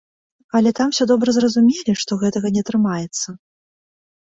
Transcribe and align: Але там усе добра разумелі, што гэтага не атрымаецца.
Але 0.59 0.71
там 0.79 0.93
усе 0.93 1.07
добра 1.11 1.35
разумелі, 1.45 1.95
што 2.05 2.19
гэтага 2.25 2.47
не 2.57 2.61
атрымаецца. 2.67 3.39